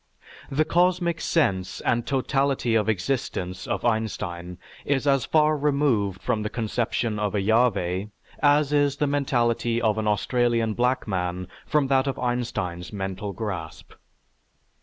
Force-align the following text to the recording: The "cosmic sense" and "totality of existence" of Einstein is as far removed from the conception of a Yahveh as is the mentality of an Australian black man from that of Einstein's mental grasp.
The 0.49 0.65
"cosmic 0.65 1.21
sense" 1.21 1.79
and 1.81 2.07
"totality 2.07 2.73
of 2.73 2.89
existence" 2.89 3.67
of 3.67 3.85
Einstein 3.85 4.57
is 4.83 5.05
as 5.05 5.25
far 5.25 5.55
removed 5.55 6.23
from 6.23 6.41
the 6.41 6.49
conception 6.49 7.19
of 7.19 7.35
a 7.35 7.39
Yahveh 7.39 8.09
as 8.41 8.73
is 8.73 8.97
the 8.97 9.05
mentality 9.05 9.79
of 9.79 9.99
an 9.99 10.07
Australian 10.07 10.73
black 10.73 11.07
man 11.07 11.47
from 11.67 11.85
that 11.89 12.07
of 12.07 12.17
Einstein's 12.17 12.91
mental 12.91 13.31
grasp. 13.31 13.93